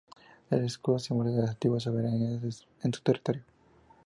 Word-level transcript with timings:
El 0.49 0.63
escudo 0.65 0.97
simboliza 0.97 1.41
las 1.41 1.49
antiguas 1.51 1.83
soberanías 1.83 2.65
en 2.81 2.91
su 2.91 3.03
territorio. 3.03 3.43